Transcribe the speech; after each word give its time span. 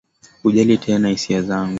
hujali 0.43 0.77
tena 0.77 1.09
hisia 1.09 1.41
zangu 1.41 1.69